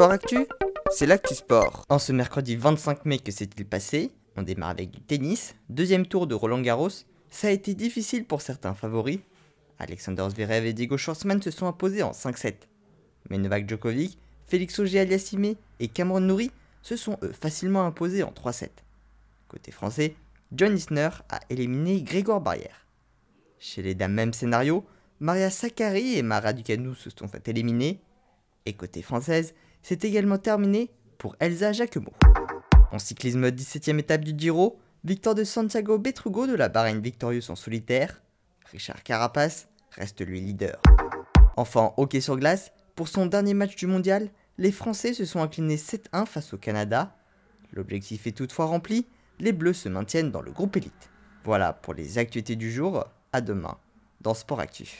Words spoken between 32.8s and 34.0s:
En cyclisme 17ème